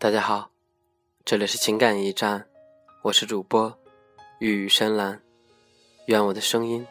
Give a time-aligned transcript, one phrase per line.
[0.00, 0.52] 大家好，
[1.24, 2.46] 这里是情感驿站，
[3.02, 3.76] 我是主播
[4.38, 5.20] 玉宇深蓝，
[6.06, 6.86] 愿我的声音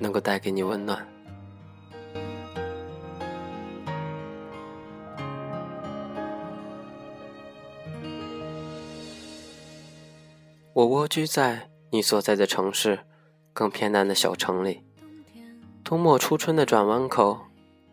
[0.00, 1.06] 能够带给你温暖。
[10.72, 12.98] 我蜗居在你所在的城市
[13.52, 14.82] 更偏南的小城里，
[15.84, 17.42] 冬末初春的转弯口，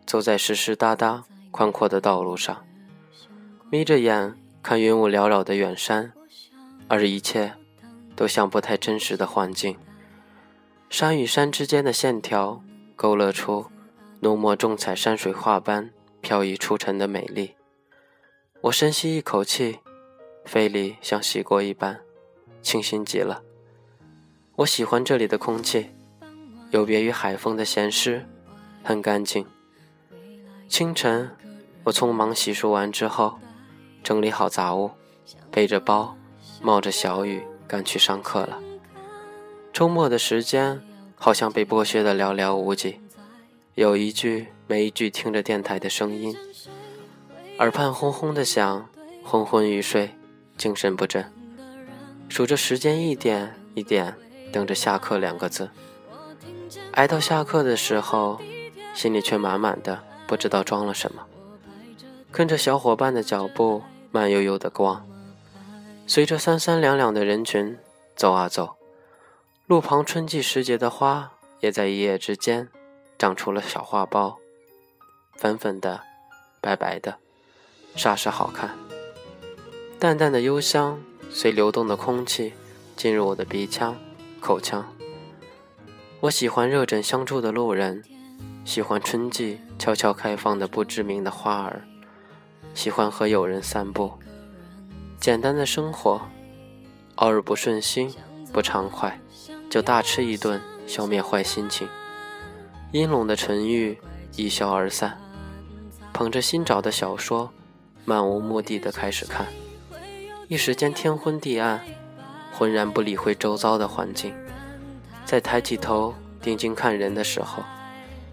[0.04, 1.22] 走在湿湿哒哒
[1.52, 2.66] 宽阔的道路上，
[3.70, 4.36] 眯着眼。
[4.68, 6.12] 看云雾缭绕的远山，
[6.88, 7.54] 而一切
[8.14, 9.78] 都像不太真实的幻境。
[10.90, 12.62] 山与山之间的线条
[12.94, 13.64] 勾勒出
[14.20, 17.54] 浓墨重彩山水画般飘逸出尘的美丽。
[18.60, 19.78] 我深吸一口气，
[20.44, 22.00] 肺里像洗过一般，
[22.60, 23.42] 清新极了。
[24.56, 25.94] 我喜欢这里的空气，
[26.72, 28.26] 有别于海风的咸湿，
[28.84, 29.46] 很干净。
[30.68, 31.30] 清晨，
[31.84, 33.38] 我匆忙洗漱完之后。
[34.08, 34.90] 整理好杂物，
[35.50, 36.16] 背着包，
[36.62, 38.58] 冒着小雨赶去上课了。
[39.70, 40.80] 周末的时间
[41.14, 43.02] 好像被剥削的寥寥无几，
[43.74, 46.34] 有一句没一句听着电台的声音，
[47.58, 48.88] 耳畔轰轰的响，
[49.22, 50.14] 昏昏欲睡，
[50.56, 51.30] 精神不振，
[52.30, 54.16] 数着时间一点一点，
[54.50, 55.68] 等着下课两个字。
[56.92, 58.40] 挨到下课的时候，
[58.94, 61.26] 心里却满满的，不知道装了什么。
[62.32, 63.82] 跟着小伙伴的脚步。
[64.10, 65.06] 慢悠悠的光，
[66.06, 67.76] 随着三三两两的人群
[68.16, 68.76] 走啊走，
[69.66, 72.68] 路旁春季时节的花也在一夜之间
[73.18, 74.36] 长出了小花苞，
[75.36, 76.00] 粉粉的，
[76.60, 77.18] 白白的，
[77.96, 78.76] 煞是好看。
[79.98, 82.54] 淡淡的幽香随流动的空气
[82.96, 83.96] 进入我的鼻腔、
[84.40, 84.90] 口腔。
[86.20, 88.02] 我喜欢热枕相助的路人，
[88.64, 91.86] 喜欢春季悄悄开放的不知名的花儿。
[92.74, 94.12] 喜欢和友人散步，
[95.18, 96.20] 简单的生活，
[97.16, 98.14] 偶尔不顺心、
[98.52, 99.20] 不畅快，
[99.68, 101.88] 就大吃一顿，消灭坏心情。
[102.92, 103.98] 阴冷的沉郁
[104.36, 105.18] 一消而散，
[106.12, 107.50] 捧着新找的小说，
[108.04, 109.46] 漫无目的的开始看，
[110.46, 111.84] 一时间天昏地暗，
[112.52, 114.32] 浑然不理会周遭的环境。
[115.26, 117.62] 在抬起头定睛看人的时候，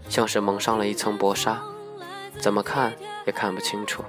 [0.07, 1.62] 像是蒙上了一层薄纱，
[2.40, 2.94] 怎么看
[3.25, 4.03] 也看不清楚。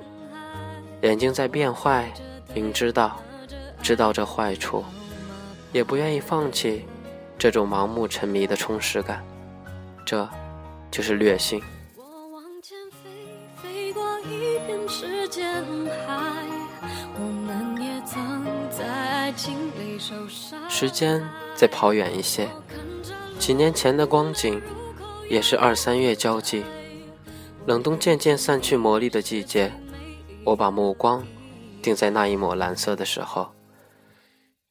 [1.03, 2.13] 眼睛在变坏，
[2.55, 3.21] 明知道，
[3.83, 4.85] 知道这坏处，
[5.73, 6.85] 也不愿意放弃
[7.39, 9.23] 这种盲目沉迷的充实感，
[10.05, 10.29] 这
[10.91, 11.63] 就是劣性。
[20.69, 21.23] 时间
[21.55, 22.49] 再跑远一些，
[23.39, 24.61] 几年前的光景，
[25.29, 26.65] 也是二三月交际，
[27.67, 29.73] 冷冬渐渐散去魔力的季节。
[30.47, 31.27] 我把目光
[31.83, 33.53] 定在那一抹蓝色的时候，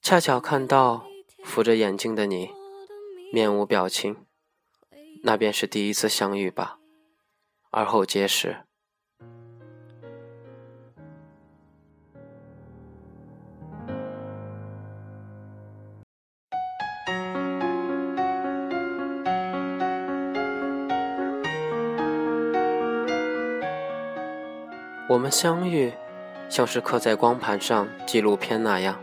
[0.02, 1.06] 恰巧看到
[1.44, 2.50] 扶着眼镜的你，
[3.34, 4.26] 面无表情，
[5.24, 6.80] 那便是第一次相遇吧。
[7.72, 8.65] 而后皆是。
[25.08, 25.94] 我们相遇，
[26.50, 29.00] 像是刻在光盘上纪录片那样，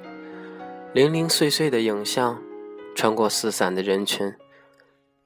[0.93, 2.43] 零零碎碎的影像
[2.97, 4.35] 穿过四散的人群。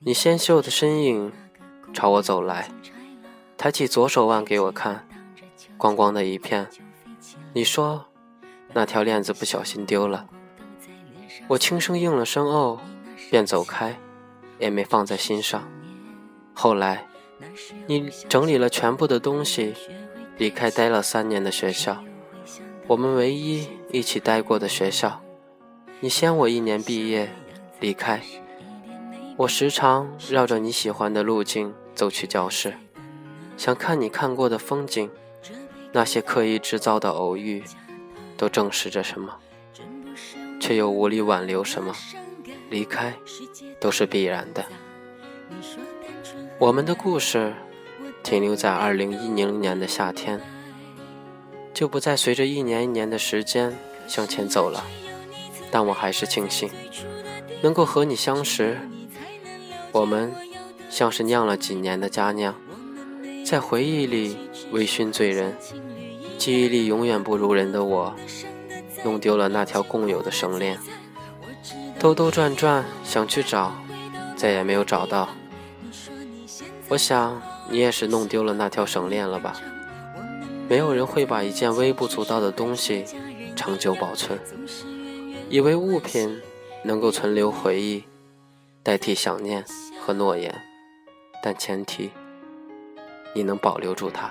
[0.01, 1.33] 你纤秀的身影
[1.95, 2.69] 朝我走来，
[3.57, 5.09] 抬起左手腕给我看，
[5.79, 6.69] 光光的一片。
[7.55, 8.05] 你说
[8.75, 10.29] 那条链子不小心丢了，
[11.49, 12.79] 我轻声应了声“哦”，
[13.31, 13.99] 便走开，
[14.59, 15.67] 也没放在心上。
[16.53, 17.07] 后来，
[17.87, 19.75] 你整理了全部的东西。
[20.39, 22.05] 离开待了三年的学校，
[22.87, 25.23] 我们唯一一起待过的学校。
[26.01, 27.31] 你先我一年毕业
[27.81, 28.21] 离开，
[29.39, 32.75] 我时常绕着你喜欢的路径走去教室，
[33.57, 35.11] 想看你看过的风景。
[35.93, 37.65] 那些刻意制造的偶遇，
[38.37, 39.35] 都证实着什么，
[40.61, 41.95] 却又无力挽留什么。
[42.69, 43.15] 离开
[43.81, 44.63] 都是必然的。
[46.59, 47.55] 我们的故事。
[48.27, 50.41] 停留在二零一零年的夏天，
[51.73, 53.79] 就不再随着一年一年的时间
[54.09, 54.83] 向前走了。
[55.71, 56.69] 但我还是庆幸
[57.63, 58.79] 能够和你相识。
[59.93, 60.35] 我们
[60.91, 62.53] 像是酿了几年的佳酿，
[63.45, 64.37] 在回忆里
[64.73, 65.57] 微醺醉人。
[66.37, 68.13] 记忆力永远不如人的我，
[69.05, 70.77] 弄丢了那条共有的绳链，
[72.01, 73.73] 兜兜转转想去找，
[74.35, 75.29] 再也没有找到。
[76.89, 77.41] 我想。
[77.69, 79.55] 你也是弄丢了那条绳链了吧？
[80.69, 83.05] 没有人会把一件微不足道的东西
[83.55, 84.39] 长久保存，
[85.49, 86.41] 以为物品
[86.83, 88.05] 能够存留回忆，
[88.83, 89.65] 代替想念
[90.01, 90.63] 和诺言，
[91.43, 92.11] 但前提
[93.35, 94.31] 你能保留住它。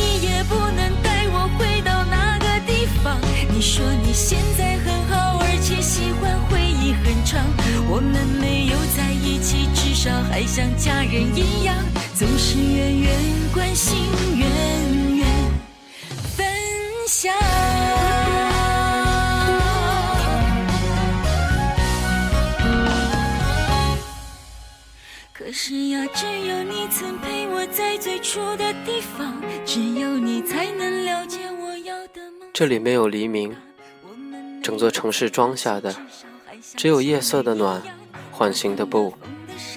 [10.41, 11.75] 还像家人一样，
[12.15, 13.15] 总是远远
[13.53, 13.95] 关心，
[14.35, 15.27] 远远
[16.35, 16.43] 分
[17.07, 17.31] 享。
[25.31, 32.49] 可是呀，只有你曾陪我在最初的地方，只有你才能了解我要的梦。
[32.51, 33.55] 这里没有黎明，
[34.63, 35.95] 整座城市装下的。
[36.75, 37.79] 只有夜色的暖，
[38.31, 39.13] 唤醒的不，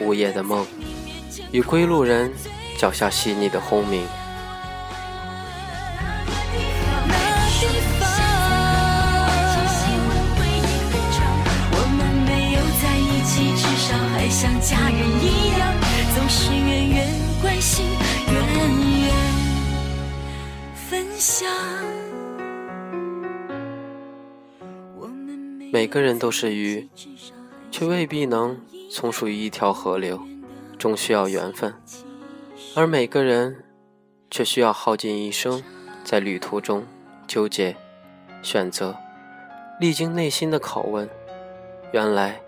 [0.00, 0.66] 午夜的梦，
[1.52, 2.32] 与归路人
[2.76, 4.06] 脚下细腻的轰鸣。
[11.70, 15.60] 我们没有在一起，至少还像家人一样，
[16.14, 17.06] 总是远远
[17.40, 17.86] 关心，
[18.26, 18.34] 远
[19.04, 19.12] 远
[20.74, 21.48] 分享。
[24.98, 25.38] 我们
[25.72, 26.88] 每个人都是鱼，
[27.70, 28.58] 却未必能
[28.94, 30.20] 从属于一条河流，
[30.78, 31.72] 终需要缘分；
[32.76, 33.64] 而每个人
[34.30, 35.60] 却需要耗尽一生，
[36.04, 36.86] 在旅途中
[37.26, 37.74] 纠结、
[38.40, 38.96] 选择，
[39.80, 41.10] 历经内心的拷问。
[41.92, 42.40] 原来，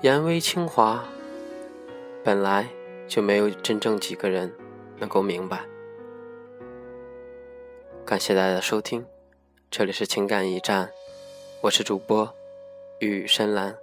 [0.00, 1.04] 言微清华，
[2.24, 2.66] 本来
[3.06, 4.50] 就没有真正几个人
[4.98, 5.60] 能够明白。
[8.06, 9.04] 感谢大家的收听，
[9.70, 10.90] 这里是情感驿站。
[11.60, 12.34] 我是主播
[12.98, 13.81] 雨深蓝。